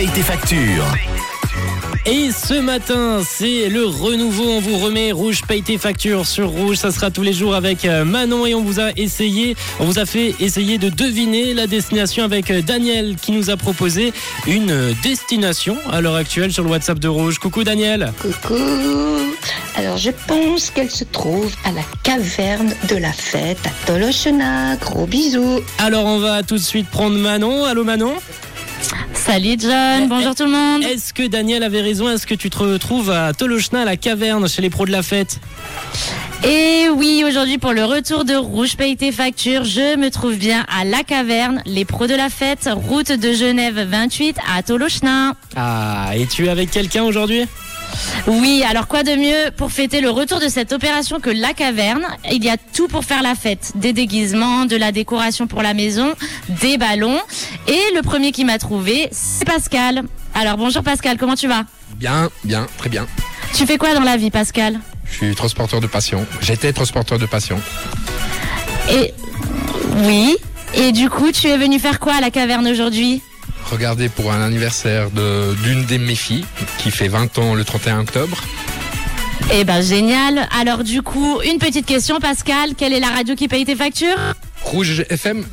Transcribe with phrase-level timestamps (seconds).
[0.00, 0.86] paye tes factures.
[2.06, 4.48] Et ce matin, c'est le renouveau.
[4.48, 6.78] On vous remet Rouge paye tes factures sur Rouge.
[6.78, 9.98] Ça sera tous les jours avec euh, Manon et on vous a essayé, on vous
[9.98, 14.14] a fait essayer de deviner la destination avec euh, Daniel qui nous a proposé
[14.46, 17.38] une euh, destination à l'heure actuelle sur le WhatsApp de Rouge.
[17.38, 18.14] Coucou Daniel.
[18.22, 18.56] Coucou.
[19.74, 24.76] Alors je pense qu'elle se trouve à la caverne de la fête à Tolochena.
[24.76, 25.60] Gros bisous.
[25.76, 27.66] Alors on va tout de suite prendre Manon.
[27.66, 28.14] Allô Manon?
[29.30, 30.82] Salut John, bonjour tout le monde.
[30.82, 32.10] Est-ce que Daniel avait raison?
[32.10, 35.04] Est-ce que tu te retrouves à Tolochna, à la caverne, chez les pros de la
[35.04, 35.38] fête?
[36.42, 40.66] Et oui, aujourd'hui pour le retour de Rouge Paye tes factures, je me trouve bien
[40.68, 45.34] à La Caverne, les pros de la fête, route de Genève 28 à Tolochna.
[45.54, 47.44] Ah, et tu es avec quelqu'un aujourd'hui?
[48.26, 52.06] Oui, alors quoi de mieux pour fêter le retour de cette opération que La Caverne?
[52.30, 53.72] Il y a tout pour faire la fête.
[53.74, 56.14] Des déguisements, de la décoration pour la maison,
[56.48, 57.18] des ballons.
[57.66, 60.02] Et le premier qui m'a trouvé, c'est Pascal.
[60.34, 61.64] Alors bonjour Pascal, comment tu vas?
[61.96, 63.06] Bien, bien, très bien.
[63.54, 64.80] Tu fais quoi dans la vie Pascal?
[65.04, 66.24] Je suis transporteur de passion.
[66.40, 67.60] J'étais transporteur de passion.
[68.92, 69.12] Et
[70.04, 70.36] oui.
[70.74, 73.22] Et du coup, tu es venu faire quoi à la caverne aujourd'hui?
[73.70, 76.44] Regardez pour un anniversaire de- d'une de mes filles
[76.78, 78.36] qui fait 20 ans le 31 octobre.
[79.52, 80.48] Eh ben génial.
[80.58, 84.16] Alors du coup, une petite question Pascal, quelle est la radio qui paye tes factures?
[84.62, 85.44] Rouge FM,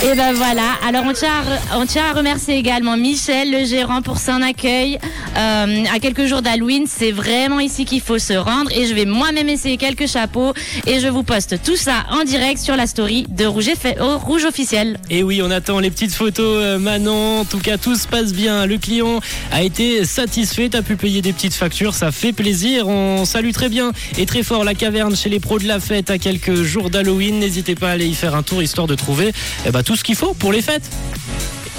[0.00, 4.96] Et ben voilà, alors on tient, à, remercier également Michel, le gérant, pour son accueil.
[5.36, 9.06] Euh, à quelques jours d'Halloween, c'est vraiment ici qu'il faut se rendre et je vais
[9.06, 10.52] moi-même essayer quelques chapeaux
[10.86, 14.18] et je vous poste tout ça en direct sur la story de Rouge, F- oh,
[14.18, 15.00] Rouge officiel.
[15.10, 17.40] Et oui, on attend les petites photos, euh, Manon.
[17.40, 18.66] En tout cas, tout se passe bien.
[18.66, 19.18] Le client
[19.50, 20.68] a été satisfait.
[20.68, 21.94] T'as pu payer des petites factures.
[21.94, 22.86] Ça fait plaisir.
[22.86, 26.08] On salue très bien et très fort la caverne chez les pros de la fête
[26.08, 27.40] à quelques jours d'Halloween.
[27.40, 29.32] N'hésitez pas à aller y faire un tour histoire de trouver
[29.66, 30.90] eh ben, tout ce qu'il faut pour les fêtes.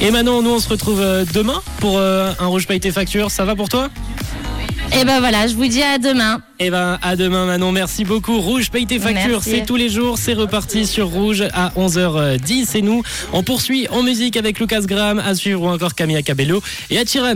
[0.02, 3.30] Et Manon, nous on se retrouve euh, demain pour euh, un rouge paye tes factures.
[3.30, 3.92] Ça va pour toi?
[5.00, 6.42] Et ben voilà, je vous dis à demain.
[6.58, 8.42] Eh ben à demain Manon, merci beaucoup.
[8.42, 12.82] Rouge paye tes factures, c'est tous les jours, c'est reparti sur Rouge à 11h10 et
[12.82, 16.98] nous on poursuit en musique avec Lucas Graham à suivre ou encore Camilla Cabello et
[16.98, 17.36] à Chiran.